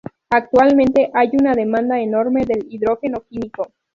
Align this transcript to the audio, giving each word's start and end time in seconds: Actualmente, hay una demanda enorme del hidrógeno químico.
Actualmente, 0.31 1.11
hay 1.13 1.29
una 1.39 1.53
demanda 1.53 1.99
enorme 1.99 2.43
del 2.47 2.65
hidrógeno 2.71 3.21
químico. 3.29 3.67